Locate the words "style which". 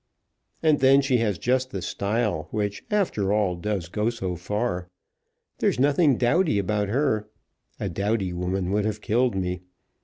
1.79-2.81